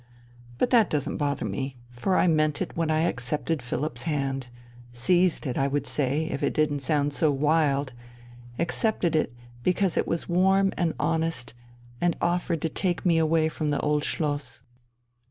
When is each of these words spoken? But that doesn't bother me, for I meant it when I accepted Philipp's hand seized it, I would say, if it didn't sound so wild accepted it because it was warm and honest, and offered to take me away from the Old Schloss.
But 0.57 0.71
that 0.71 0.89
doesn't 0.89 1.17
bother 1.17 1.45
me, 1.45 1.77
for 1.91 2.15
I 2.17 2.25
meant 2.25 2.59
it 2.59 2.75
when 2.75 2.89
I 2.89 3.01
accepted 3.01 3.61
Philipp's 3.61 4.01
hand 4.01 4.47
seized 4.91 5.45
it, 5.45 5.59
I 5.59 5.67
would 5.67 5.85
say, 5.85 6.25
if 6.25 6.41
it 6.41 6.55
didn't 6.55 6.79
sound 6.79 7.13
so 7.13 7.29
wild 7.31 7.93
accepted 8.57 9.15
it 9.15 9.31
because 9.61 9.97
it 9.97 10.07
was 10.07 10.27
warm 10.27 10.73
and 10.75 10.95
honest, 10.99 11.53
and 12.01 12.17
offered 12.19 12.63
to 12.63 12.69
take 12.69 13.05
me 13.05 13.19
away 13.19 13.47
from 13.47 13.69
the 13.69 13.79
Old 13.81 14.03
Schloss. 14.03 14.63